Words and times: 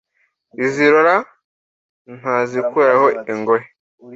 uzirora 0.65 1.15
ntazikuraho 2.17 3.07
ingohe 3.31 3.67